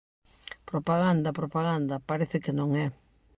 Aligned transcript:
Propaganda, 0.71 1.37
propaganda, 1.39 2.03
parece 2.09 2.37
que 2.43 2.55
non 2.59 2.69
é. 2.85 2.87